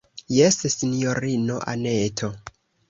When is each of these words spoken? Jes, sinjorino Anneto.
Jes, 0.35 0.57
sinjorino 0.77 1.61
Anneto. 1.77 2.35